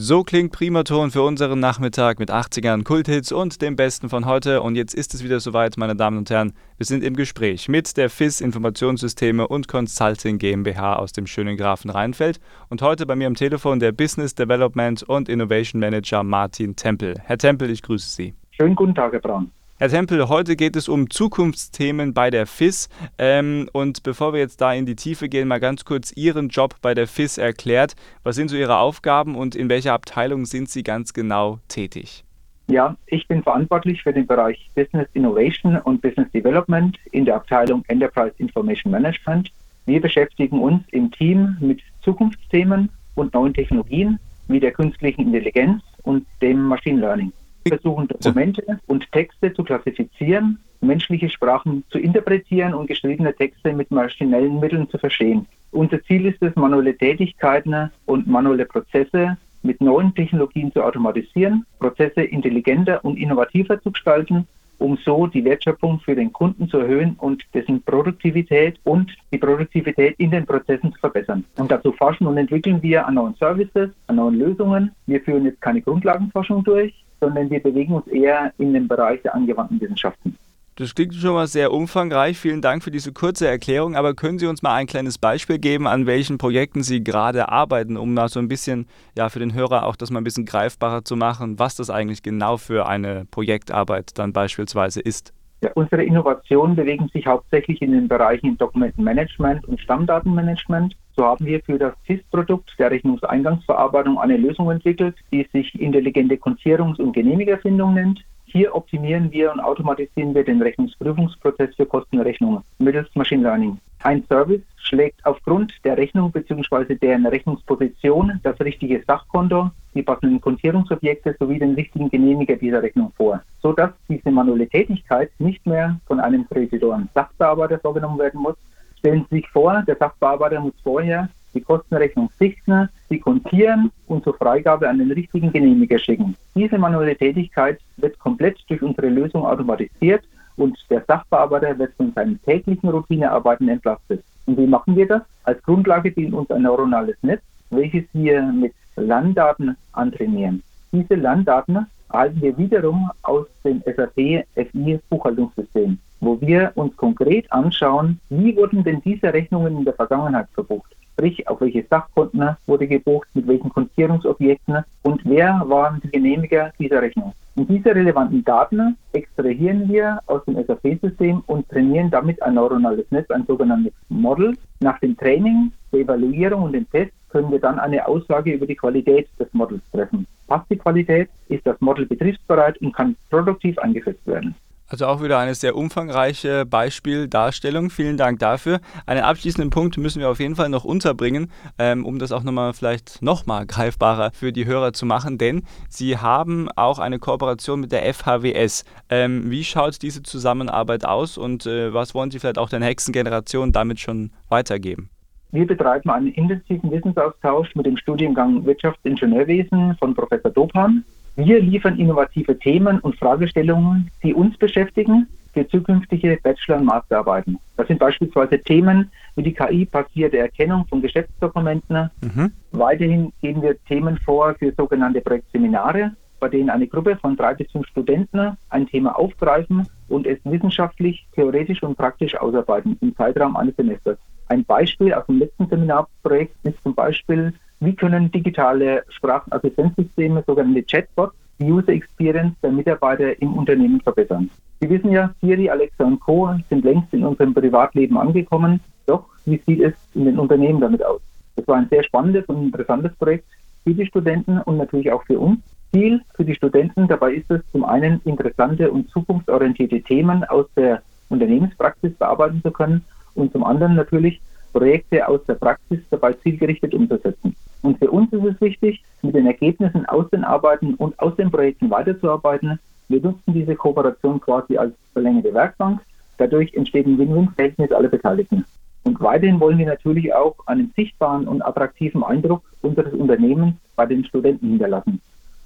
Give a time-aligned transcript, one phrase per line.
[0.00, 4.62] So klingt Primaton für unseren Nachmittag mit 80ern, Kulthits und dem Besten von heute.
[4.62, 6.52] Und jetzt ist es wieder soweit, meine Damen und Herren.
[6.76, 11.90] Wir sind im Gespräch mit der FIS Informationssysteme und Consulting GmbH aus dem schönen Grafen
[11.90, 12.38] Rheinfeld.
[12.68, 17.16] Und heute bei mir am Telefon der Business Development und Innovation Manager Martin Tempel.
[17.24, 18.34] Herr Tempel, ich grüße Sie.
[18.52, 19.50] Schönen guten Tag, Herr Braun.
[19.80, 22.88] Herr Tempel, heute geht es um Zukunftsthemen bei der FIS.
[23.16, 26.74] Ähm, und bevor wir jetzt da in die Tiefe gehen, mal ganz kurz Ihren Job
[26.82, 27.94] bei der FIS erklärt.
[28.24, 32.24] Was sind so Ihre Aufgaben und in welcher Abteilung sind Sie ganz genau tätig?
[32.66, 37.84] Ja, ich bin verantwortlich für den Bereich Business Innovation und Business Development in der Abteilung
[37.86, 39.52] Enterprise Information Management.
[39.86, 46.26] Wir beschäftigen uns im Team mit Zukunftsthemen und neuen Technologien wie der künstlichen Intelligenz und
[46.42, 47.32] dem Machine Learning
[47.66, 54.60] versuchen Dokumente und Texte zu klassifizieren, menschliche Sprachen zu interpretieren und geschriebene Texte mit maschinellen
[54.60, 55.46] Mitteln zu verstehen.
[55.70, 62.22] Unser Ziel ist es, manuelle Tätigkeiten und manuelle Prozesse mit neuen Technologien zu automatisieren, Prozesse
[62.22, 64.46] intelligenter und innovativer zu gestalten,
[64.78, 70.14] um so die Wertschöpfung für den Kunden zu erhöhen und dessen Produktivität und die Produktivität
[70.18, 71.44] in den Prozessen zu verbessern.
[71.56, 74.92] Und dazu forschen und entwickeln wir an neuen Services, an neuen Lösungen.
[75.06, 79.34] Wir führen jetzt keine Grundlagenforschung durch, sondern wir bewegen uns eher in den Bereich der
[79.34, 80.36] angewandten Wissenschaften.
[80.78, 82.38] Das klingt schon mal sehr umfangreich.
[82.38, 83.96] Vielen Dank für diese kurze Erklärung.
[83.96, 87.96] Aber können Sie uns mal ein kleines Beispiel geben, an welchen Projekten Sie gerade arbeiten,
[87.96, 91.04] um da so ein bisschen, ja, für den Hörer auch das mal ein bisschen greifbarer
[91.04, 95.32] zu machen, was das eigentlich genau für eine Projektarbeit dann beispielsweise ist?
[95.60, 100.96] Ja, unsere Innovationen bewegen sich hauptsächlich in den Bereichen Dokumentenmanagement und Stammdatenmanagement.
[101.16, 107.00] So haben wir für das FIS-Produkt der Rechnungseingangsverarbeitung eine Lösung entwickelt, die sich intelligente Konzierungs-
[107.00, 108.24] und Genehmigerfindung nennt.
[108.50, 113.76] Hier optimieren wir und automatisieren wir den Rechnungsprüfungsprozess für Kostenrechnungen mittels Machine Learning.
[114.02, 116.94] Ein Service schlägt aufgrund der Rechnung bzw.
[116.94, 123.42] deren Rechnungsposition das richtige Sachkonto, die passenden Kontierungsobjekte sowie den richtigen Genehmiger dieser Rechnung vor,
[123.60, 128.56] sodass diese manuelle Tätigkeit nicht mehr von einem Kreditoren Sachbearbeiter vorgenommen werden muss,
[128.98, 134.34] Stellen Sie sich vor, der Sachbearbeiter muss vorher die Kostenrechnung sichten, sie kontieren und zur
[134.34, 136.36] Freigabe an den richtigen Genehmiger schicken.
[136.54, 140.22] Diese manuelle Tätigkeit wird komplett durch unsere Lösung automatisiert
[140.56, 144.22] und der Sachbearbeiter wird von seinen täglichen Routinearbeiten entlastet.
[144.46, 145.22] Und wie machen wir das?
[145.44, 150.62] Als Grundlage dient uns ein neuronales Netz, welches wir mit Landdaten antrainieren.
[150.92, 158.20] Diese Landdaten erhalten wir wiederum aus dem SAP FI Buchhaltungssystem wo wir uns konkret anschauen,
[158.28, 160.92] wie wurden denn diese Rechnungen in der Vergangenheit verbucht?
[161.18, 167.02] Sprich, auf welche Sachkonten wurde gebucht, mit welchen Kontierungsobjekten und wer waren die Genehmiger dieser
[167.02, 167.34] Rechnung.
[167.56, 173.28] Und diese relevanten Daten extrahieren wir aus dem SAP-System und trainieren damit ein neuronales Netz,
[173.32, 174.56] ein sogenanntes Model.
[174.78, 178.76] Nach dem Training, der Evaluierung und dem Test können wir dann eine Aussage über die
[178.76, 180.24] Qualität des Models treffen.
[180.46, 184.54] Passt die Qualität, ist das Model betriebsbereit und kann produktiv eingesetzt werden.
[184.90, 187.90] Also auch wieder eine sehr umfangreiche Beispieldarstellung.
[187.90, 188.80] Vielen Dank dafür.
[189.04, 192.72] Einen abschließenden Punkt müssen wir auf jeden Fall noch unterbringen, ähm, um das auch nochmal
[192.72, 197.92] vielleicht nochmal greifbarer für die Hörer zu machen, denn Sie haben auch eine Kooperation mit
[197.92, 198.86] der FHWS.
[199.10, 203.12] Ähm, wie schaut diese Zusammenarbeit aus und äh, was wollen Sie vielleicht auch der nächsten
[203.12, 205.10] Generation damit schon weitergeben?
[205.50, 211.04] Wir betreiben einen intensiven Wissensaustausch mit dem Studiengang Wirtschaftsingenieurwesen von Professor Dopan
[211.38, 217.58] wir liefern innovative Themen und Fragestellungen, die uns beschäftigen für zukünftige Bachelor- und Masterarbeiten.
[217.76, 222.10] Das sind beispielsweise Themen wie die KI-basierte Erkennung von Geschäftsdokumenten.
[222.22, 222.52] Mhm.
[222.72, 227.70] Weiterhin geben wir Themen vor für sogenannte Projektseminare, bei denen eine Gruppe von drei bis
[227.70, 233.76] fünf Studenten ein Thema aufgreifen und es wissenschaftlich, theoretisch und praktisch ausarbeiten im Zeitraum eines
[233.76, 234.18] Semesters.
[234.48, 241.34] Ein Beispiel aus dem letzten Seminarprojekt ist zum Beispiel wie können digitale Sprachassistenzsysteme, sogenannte Chatbots,
[241.58, 244.50] die User Experience der Mitarbeiter im Unternehmen verbessern?
[244.80, 246.54] Sie wissen ja, Siri, Alexa und Co.
[246.68, 248.80] sind längst in unserem Privatleben angekommen.
[249.06, 251.20] Doch wie sieht es in den Unternehmen damit aus?
[251.56, 253.46] Das war ein sehr spannendes und interessantes Projekt
[253.84, 255.58] für die Studenten und natürlich auch für uns.
[255.92, 261.02] Ziel für die Studenten dabei ist es, zum einen interessante und zukunftsorientierte Themen aus der
[261.28, 263.04] Unternehmenspraxis bearbeiten zu können
[263.34, 264.40] und zum anderen natürlich
[264.72, 267.56] Projekte aus der Praxis dabei zielgerichtet umzusetzen.
[267.82, 271.50] Und für uns ist es wichtig, mit den Ergebnissen aus den Arbeiten und aus den
[271.50, 272.78] Projekten weiterzuarbeiten.
[273.08, 276.00] Wir nutzen diese Kooperation quasi als verlängerte Werkbank.
[276.38, 278.64] Dadurch entsteht ein Win-Win-Verhältnis aller Beteiligten.
[279.04, 284.24] Und weiterhin wollen wir natürlich auch einen sichtbaren und attraktiven Eindruck unseres Unternehmens bei den
[284.24, 285.20] Studenten hinterlassen,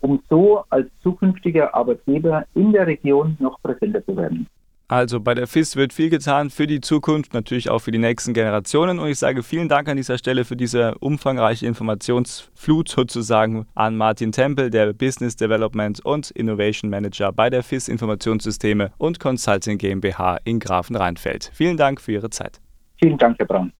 [0.00, 4.46] um so als zukünftiger Arbeitgeber in der Region noch präsenter zu werden.
[4.88, 8.34] Also bei der FIS wird viel getan für die Zukunft, natürlich auch für die nächsten
[8.34, 9.00] Generationen.
[9.00, 14.30] Und ich sage vielen Dank an dieser Stelle für diese umfangreiche Informationsflut sozusagen an Martin
[14.30, 20.60] Tempel, der Business Development und Innovation Manager bei der FIS Informationssysteme und Consulting GmbH in
[20.60, 21.50] Grafenrheinfeld.
[21.52, 22.60] Vielen Dank für Ihre Zeit.
[23.00, 23.72] Vielen Dank, Herr Braun.